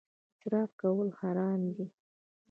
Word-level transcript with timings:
اسراف 0.37 0.71
کول 0.81 1.07
حرام 1.19 1.61
دي 1.75 1.85